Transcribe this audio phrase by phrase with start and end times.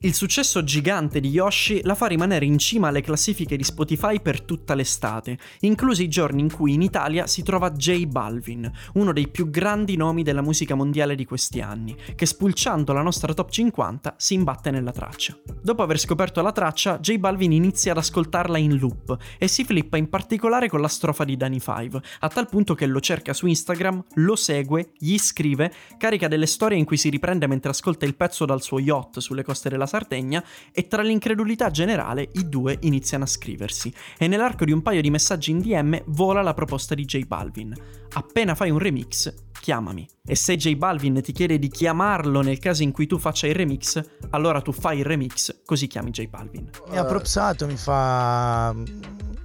[0.00, 4.42] Il successo gigante di Yoshi la fa rimanere in cima alle classifiche di Spotify per
[4.42, 9.26] tutta l'estate, inclusi i giorni in cui in Italia si trova J Balvin, uno dei
[9.26, 14.14] più grandi nomi della musica mondiale di questi anni, che spulciando la nostra top 50
[14.16, 15.36] si imbatte nella traccia.
[15.60, 19.96] Dopo aver scoperto la traccia, J Balvin inizia ad ascoltarla in loop e si flippa
[19.96, 23.48] in particolare con la strofa di Danny Five, a tal punto che lo cerca su
[23.48, 28.14] Instagram, lo segue, gli scrive, carica delle storie in cui si riprende mentre ascolta il
[28.14, 33.24] pezzo dal suo yacht sulle coste della Sardegna e tra l'incredulità generale i due iniziano
[33.24, 37.04] a scriversi e nell'arco di un paio di messaggi in DM vola la proposta di
[37.04, 37.74] J Balvin.
[38.12, 40.06] Appena fai un remix, chiamami.
[40.24, 43.54] E se J Balvin ti chiede di chiamarlo nel caso in cui tu faccia il
[43.54, 46.70] remix, allora tu fai il remix, così chiami J Balvin.
[46.90, 48.74] Mi ha propsato, mi fa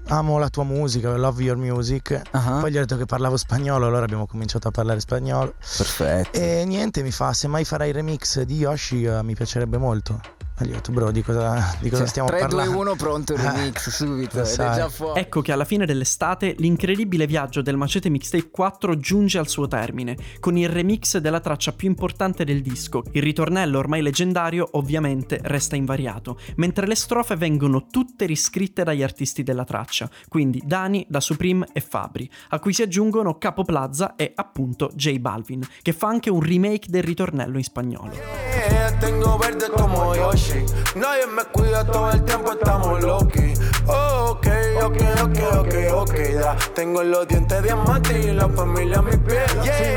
[0.07, 2.21] amo la tua musica, love your music.
[2.31, 2.59] Uh-huh.
[2.59, 5.53] Poi gli ho detto che parlavo spagnolo, allora abbiamo cominciato a parlare spagnolo.
[5.59, 6.39] Perfetto.
[6.39, 10.19] E niente, mi fa, se mai farai il remix di Yoshi, uh, mi piacerebbe molto.
[10.59, 12.71] Gli ho detto, bro, di cosa, di cosa stiamo 3, parlando?
[12.71, 15.19] 3, 2, 1, pronto il remix, subito, ed è già fuori.
[15.19, 20.15] Ecco che alla fine dell'estate l'incredibile viaggio del Macete Mixtape 4 giunge al suo termine,
[20.39, 23.01] con il remix della traccia più importante del disco.
[23.13, 29.41] Il ritornello ormai leggendario ovviamente resta invariato, mentre le strofe vengono tutte riscritte dagli artisti
[29.41, 34.31] della traccia, quindi Dani, Da Supreme e Fabri, a cui si aggiungono Capo Plaza e
[34.35, 38.42] appunto J Balvin, che fa anche un remake del ritornello in spagnolo.
[38.53, 40.65] Yeah, tengo verde como Yoshi.
[40.95, 43.53] Nadie me cuida todo el tiempo, estamos loki.
[43.87, 44.47] Oh, ok,
[44.83, 46.15] ok, ok, ok, ok.
[46.33, 49.52] Ya tengo los dientes diamanti y la familia a mis pies.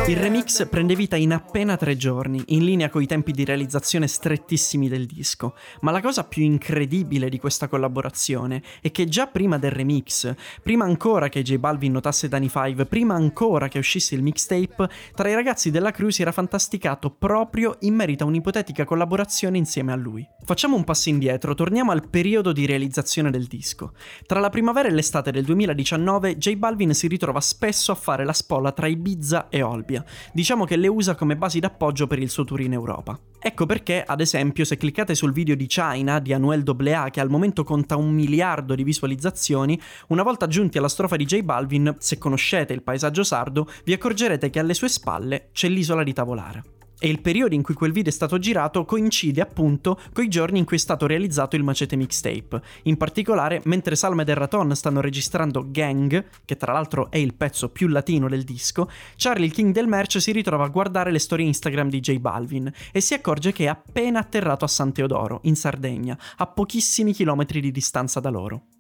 [0.09, 4.07] Il remix prende vita in appena tre giorni, in linea con i tempi di realizzazione
[4.07, 5.57] strettissimi del disco.
[5.81, 10.85] Ma la cosa più incredibile di questa collaborazione è che già prima del remix, prima
[10.85, 15.35] ancora che J Balvin notasse Danny Five, prima ancora che uscisse il mixtape, tra i
[15.35, 20.25] ragazzi della crew si era fantasticato proprio in merito a un'ipotetica collaborazione insieme a lui.
[20.45, 23.95] Facciamo un passo indietro, torniamo al periodo di realizzazione del disco.
[24.25, 28.33] Tra la primavera e l'estate del 2019, J Balvin si ritrova spesso a fare la
[28.33, 30.05] spola tra Ibiza e Olbia.
[30.33, 33.19] Diciamo che le usa come basi d'appoggio per il suo tour in Europa.
[33.39, 37.31] Ecco perché, ad esempio, se cliccate sul video di China di Anuel AA, che al
[37.31, 42.19] momento conta un miliardo di visualizzazioni, una volta giunti alla strofa di J Balvin, se
[42.19, 46.63] conoscete il paesaggio sardo, vi accorgerete che alle sue spalle c'è l'isola di Tavolara.
[46.99, 50.59] E il periodo in cui quel video è stato girato coincide appunto con i giorni
[50.59, 52.63] in cui è stato realizzato il Macete Mixtape.
[52.85, 57.69] In particolare, mentre Salma e Raton stanno registrando Gang, che tra l'altro è il pezzo
[57.69, 61.47] più latino del disco, Charlie il King del merch si ritrova a guardare le storie
[61.47, 65.57] Instagram di J Balvin e si accorge che è appena atterrato a San Teodoro, in
[65.57, 68.76] Sardegna, a pochissimi chilometri di distanza da loro.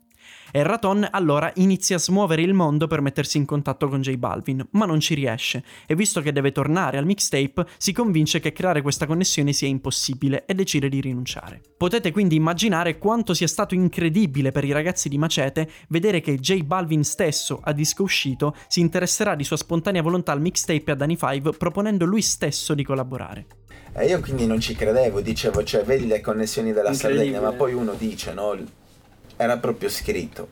[0.50, 4.66] E Raton allora inizia a smuovere il mondo per mettersi in contatto con J Balvin,
[4.70, 8.80] ma non ci riesce, e visto che deve tornare al mixtape, si convince che creare
[8.80, 11.60] questa connessione sia impossibile e decide di rinunciare.
[11.76, 16.62] Potete quindi immaginare quanto sia stato incredibile per i ragazzi di Macete vedere che J
[16.62, 21.16] Balvin stesso, a disco uscito, si interesserà di sua spontanea volontà al mixtape a Danny
[21.16, 23.46] Five, proponendo lui stesso di collaborare.
[23.92, 27.72] E io quindi non ci credevo, dicevo, cioè vedi le connessioni della Sardegna, ma poi
[27.72, 28.84] uno dice, no?
[29.36, 30.48] Era proprio scritto.